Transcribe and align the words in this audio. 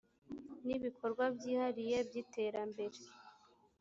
ni 0.65 0.73
ibikorwa 0.79 1.23
byihariye 1.35 1.97
by’iterambere 2.07 2.97